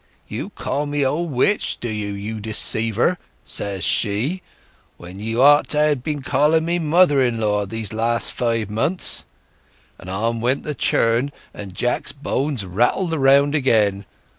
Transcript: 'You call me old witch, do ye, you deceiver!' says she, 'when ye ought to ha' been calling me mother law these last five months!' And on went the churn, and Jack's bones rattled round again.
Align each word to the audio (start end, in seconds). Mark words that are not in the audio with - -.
'You 0.27 0.49
call 0.49 0.87
me 0.87 1.05
old 1.05 1.29
witch, 1.31 1.79
do 1.79 1.87
ye, 1.87 2.09
you 2.19 2.39
deceiver!' 2.39 3.19
says 3.45 3.83
she, 3.83 4.41
'when 4.97 5.19
ye 5.19 5.35
ought 5.37 5.69
to 5.69 5.77
ha' 5.77 5.93
been 5.93 6.23
calling 6.23 6.65
me 6.65 6.79
mother 6.79 7.29
law 7.29 7.67
these 7.67 7.93
last 7.93 8.33
five 8.33 8.67
months!' 8.67 9.25
And 9.99 10.09
on 10.09 10.41
went 10.41 10.63
the 10.63 10.73
churn, 10.73 11.31
and 11.53 11.75
Jack's 11.75 12.13
bones 12.13 12.65
rattled 12.65 13.13
round 13.13 13.53
again. 13.53 14.07